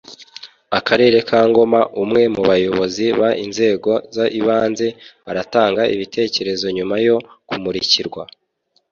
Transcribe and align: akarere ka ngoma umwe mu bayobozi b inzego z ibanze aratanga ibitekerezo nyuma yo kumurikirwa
akarere 0.77 1.17
ka 1.29 1.39
ngoma 1.49 1.81
umwe 2.03 2.21
mu 2.33 2.41
bayobozi 2.49 3.05
b 3.19 3.21
inzego 3.45 3.91
z 4.15 4.17
ibanze 4.39 4.87
aratanga 5.29 5.81
ibitekerezo 5.95 6.65
nyuma 6.77 6.95
yo 7.05 7.15
kumurikirwa 7.47 8.23